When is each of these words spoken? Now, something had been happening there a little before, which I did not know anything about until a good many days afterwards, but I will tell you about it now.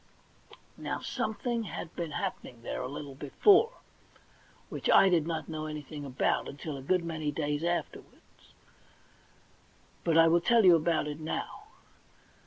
Now, 0.79 0.99
something 0.99 1.61
had 1.65 1.95
been 1.95 2.09
happening 2.09 2.63
there 2.63 2.81
a 2.81 2.87
little 2.87 3.13
before, 3.13 3.73
which 4.67 4.89
I 4.89 5.09
did 5.09 5.27
not 5.27 5.47
know 5.47 5.67
anything 5.67 6.05
about 6.05 6.47
until 6.47 6.75
a 6.75 6.81
good 6.81 7.03
many 7.05 7.29
days 7.31 7.63
afterwards, 7.63 8.55
but 10.03 10.17
I 10.17 10.27
will 10.27 10.41
tell 10.41 10.65
you 10.65 10.75
about 10.75 11.05
it 11.05 11.19
now. 11.19 11.65